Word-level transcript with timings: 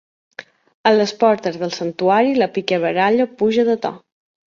A 0.91 0.93
les 0.95 1.11
portes 1.23 1.59
del 1.63 1.73
santuari 1.75 2.31
la 2.39 2.47
picabaralla 2.55 3.29
puja 3.43 3.67
de 3.69 3.77
to. 3.85 3.93